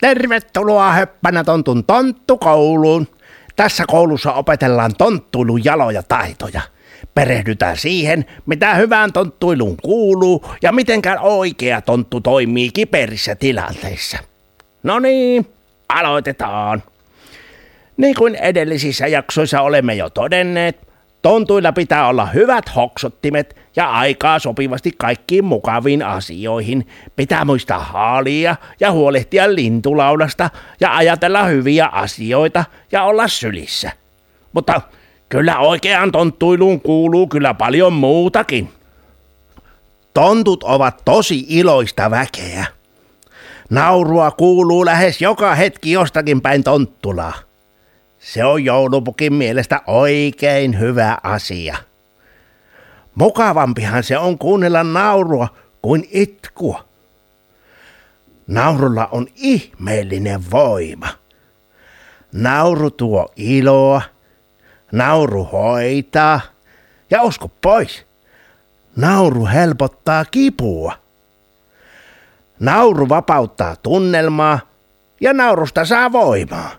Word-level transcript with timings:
Tervetuloa 0.00 0.92
Höppänä 0.92 1.44
Tontun 1.44 1.84
tonttukouluun. 1.84 3.08
Tässä 3.56 3.84
koulussa 3.88 4.32
opetellaan 4.32 4.94
tonttuilun 4.98 5.64
jaloja 5.64 6.02
taitoja. 6.02 6.60
Perehdytään 7.14 7.76
siihen, 7.76 8.24
mitä 8.46 8.74
hyvään 8.74 9.12
tonttuiluun 9.12 9.76
kuuluu 9.82 10.44
ja 10.62 10.72
mitenkään 10.72 11.18
oikea 11.20 11.80
tonttu 11.80 12.20
toimii 12.20 12.70
kiperissä 12.70 13.34
tilanteissa. 13.34 14.18
No 14.82 14.98
niin, 14.98 15.46
aloitetaan. 15.88 16.82
Niin 17.96 18.14
kuin 18.14 18.34
edellisissä 18.34 19.06
jaksoissa 19.06 19.60
olemme 19.60 19.94
jo 19.94 20.10
todenneet, 20.10 20.89
tontuilla 21.22 21.72
pitää 21.72 22.08
olla 22.08 22.26
hyvät 22.26 22.76
hoksottimet 22.76 23.56
ja 23.76 23.90
aikaa 23.90 24.38
sopivasti 24.38 24.92
kaikkiin 24.98 25.44
mukaviin 25.44 26.02
asioihin. 26.02 26.86
Pitää 27.16 27.44
muistaa 27.44 27.78
haalia 27.78 28.56
ja 28.80 28.92
huolehtia 28.92 29.54
lintulaudasta 29.54 30.50
ja 30.80 30.96
ajatella 30.96 31.44
hyviä 31.44 31.86
asioita 31.86 32.64
ja 32.92 33.02
olla 33.02 33.28
sylissä. 33.28 33.92
Mutta 34.52 34.80
kyllä 35.28 35.58
oikeaan 35.58 36.12
tonttuiluun 36.12 36.80
kuuluu 36.80 37.26
kyllä 37.26 37.54
paljon 37.54 37.92
muutakin. 37.92 38.72
Tontut 40.14 40.62
ovat 40.62 41.02
tosi 41.04 41.46
iloista 41.48 42.10
väkeä. 42.10 42.66
Naurua 43.70 44.30
kuuluu 44.30 44.84
lähes 44.86 45.20
joka 45.20 45.54
hetki 45.54 45.92
jostakin 45.92 46.40
päin 46.40 46.64
tonttulaa. 46.64 47.49
Se 48.20 48.44
on 48.44 48.64
joulupukin 48.64 49.32
mielestä 49.32 49.80
oikein 49.86 50.78
hyvä 50.78 51.18
asia. 51.22 51.76
Mukavampihan 53.14 54.02
se 54.04 54.18
on 54.18 54.38
kuunnella 54.38 54.84
naurua 54.84 55.48
kuin 55.82 56.08
itkua. 56.10 56.84
Naurulla 58.46 59.08
on 59.12 59.26
ihmeellinen 59.36 60.50
voima. 60.50 61.08
Nauru 62.32 62.90
tuo 62.90 63.32
iloa, 63.36 64.02
nauru 64.92 65.44
hoitaa 65.44 66.40
ja 67.10 67.22
usko 67.22 67.50
pois. 67.60 68.06
Nauru 68.96 69.46
helpottaa 69.46 70.24
kipua. 70.24 70.92
Nauru 72.60 73.08
vapauttaa 73.08 73.76
tunnelmaa 73.76 74.58
ja 75.20 75.32
naurusta 75.32 75.84
saa 75.84 76.12
voimaa. 76.12 76.70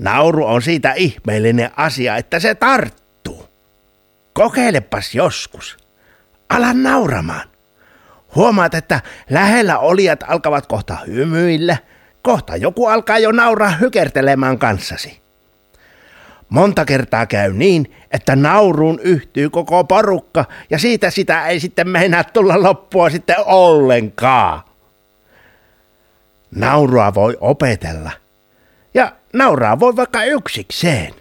Nauru 0.00 0.46
on 0.46 0.62
siitä 0.62 0.92
ihmeellinen 0.92 1.70
asia, 1.76 2.16
että 2.16 2.38
se 2.40 2.54
tarttuu. 2.54 3.48
Kokeilepas 4.32 5.14
joskus. 5.14 5.76
Ala 6.48 6.72
nauramaan. 6.72 7.48
Huomaat, 8.34 8.74
että 8.74 9.00
lähellä 9.30 9.78
olijat 9.78 10.24
alkavat 10.28 10.66
kohta 10.66 10.96
hymyillä. 11.06 11.76
Kohta 12.22 12.56
joku 12.56 12.86
alkaa 12.86 13.18
jo 13.18 13.32
nauraa 13.32 13.70
hykertelemään 13.70 14.58
kanssasi. 14.58 15.20
Monta 16.48 16.84
kertaa 16.84 17.26
käy 17.26 17.52
niin, 17.52 17.96
että 18.10 18.36
nauruun 18.36 19.00
yhtyy 19.02 19.50
koko 19.50 19.84
porukka 19.84 20.44
ja 20.70 20.78
siitä 20.78 21.10
sitä 21.10 21.46
ei 21.46 21.60
sitten 21.60 21.88
meinaa 21.88 22.24
tulla 22.24 22.62
loppua 22.62 23.10
sitten 23.10 23.36
ollenkaan. 23.46 24.60
Naurua 26.54 27.14
voi 27.14 27.36
opetella. 27.40 28.10
Nauraa 29.32 29.80
voi 29.80 29.96
vaikka 29.96 30.24
yksikseen. 30.24 31.14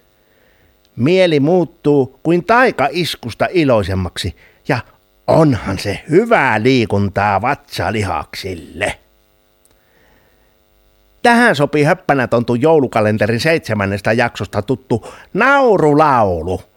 Mieli 0.96 1.40
muuttuu 1.40 2.20
kuin 2.24 2.46
taikaiskusta 2.46 3.48
iloisemmaksi 3.52 4.36
ja 4.68 4.80
onhan 5.28 5.80
se 5.80 6.04
hyvää 6.10 6.64
liikuntaa 6.64 7.42
vatsalihaksille. 7.42 9.00
Tähän 11.22 11.56
sopii 11.56 11.84
höppänä 11.84 12.28
tontu 12.28 12.56
joulukalenterin 12.56 13.40
seitsemännestä 13.40 14.14
jaksosta 14.14 14.62
tuttu 14.62 15.08
naurulaulu. 15.34 16.62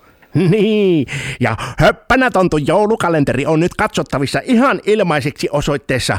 Niin, 0.50 1.06
ja 1.40 1.56
höppänä 1.78 2.30
tontu 2.30 2.56
joulukalenteri 2.56 3.46
on 3.46 3.60
nyt 3.60 3.74
katsottavissa 3.74 4.40
ihan 4.44 4.80
ilmaiseksi 4.86 5.48
osoitteessa 5.52 6.18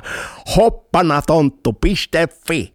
hoppanatontu.fi. 0.56 2.74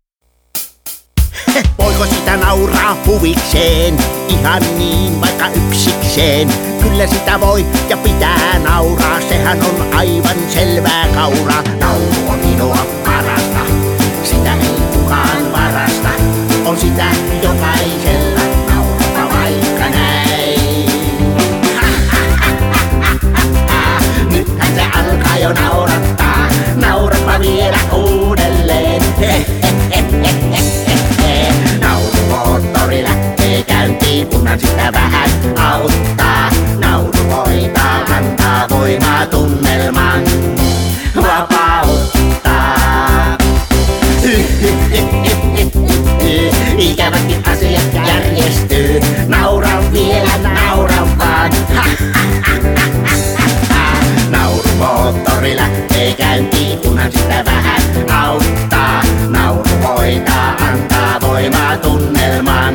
Voiko 1.79 2.05
sitä 2.05 2.28
nauraa 2.49 2.97
huvikseen? 3.07 3.97
Ihan 4.29 4.63
niin 4.79 5.21
vaikka 5.21 5.47
yksikseen. 5.49 6.49
Kyllä 6.83 7.07
sitä 7.07 7.41
voi 7.41 7.67
ja 7.89 7.97
pitää 7.97 8.59
nauraa, 8.59 9.21
sehän 9.21 9.59
on 9.59 9.95
aivan 9.95 10.37
selvää 10.49 11.09
kauraa. 11.15 11.63
Nauru 11.81 12.29
on 12.29 12.41
iloa 12.55 12.87
parasta, 13.05 13.61
sitä 14.23 14.53
ei 14.55 14.83
kukaan 14.93 15.53
varasta. 15.53 16.09
On 16.65 16.77
sitä 16.77 17.07
vähän 35.79 35.83
auttaa. 35.83 36.51
Nauru 36.79 37.31
hoitaa, 37.31 38.01
antaa 38.17 38.67
voimaa 38.71 39.27
tunnelman 39.27 40.23
vapauttaa. 41.17 42.77
Ikävätkin 46.79 47.43
asiat 47.49 47.95
järjestyy, 48.07 49.01
naura 49.27 49.83
vielä, 49.93 50.39
naura 50.39 51.09
vaan. 51.19 51.51
Naurumoottori 54.31 55.57
lähtee 55.57 56.15
käyntiin, 56.15 56.79
kunhan 56.79 57.13
sitä 57.13 57.45
vähän 57.45 57.83
auttaa. 58.13 59.03
Nauru 59.29 59.71
hoitaa, 59.89 60.57
antaa 60.57 61.21
voimaa 61.21 61.77
tunnelman 61.77 62.75